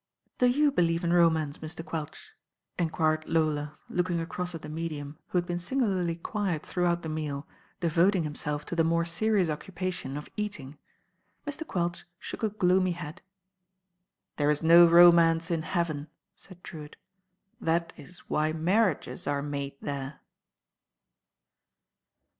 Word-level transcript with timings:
"Do 0.39 0.47
you 0.47 0.71
believe 0.71 1.03
in 1.03 1.13
romance, 1.13 1.59
Mr. 1.59 1.85
Quelch?" 1.85 2.31
en 2.79 2.89
quired 2.89 3.29
Lola, 3.29 3.77
looking 3.87 4.19
across 4.19 4.55
at 4.55 4.63
the 4.63 4.67
medium, 4.67 5.19
who 5.27 5.37
had 5.37 5.45
been 5.45 5.59
singularly 5.59 6.15
quiet 6.15 6.65
throughout 6.65 7.03
the 7.03 7.07
meal, 7.07 7.45
devoting 7.81 8.23
284 8.23 8.43
THE 8.43 8.51
RAIN 8.51 8.57
OIRL 8.57 8.57
himself 8.57 8.65
to 8.65 8.75
the 8.75 8.89
more 8.89 9.05
serious 9.35 9.49
occupation 9.51 10.17
of 10.17 10.27
eating. 10.35 10.79
Mr. 11.45 11.67
Quelch 11.67 12.05
shook 12.17 12.41
a 12.41 12.49
gloomy 12.49 12.93
head. 12.93 13.21
"There 14.37 14.49
is 14.49 14.63
no 14.63 14.87
romance 14.87 15.51
in 15.51 15.61
heaven," 15.61 16.07
said 16.35 16.63
I^rewitt. 16.63 16.95
"That 17.59 17.93
is 17.95 18.27
why 18.27 18.53
marriages 18.53 19.27
are 19.27 19.43
made 19.43 19.75
there." 19.83 20.21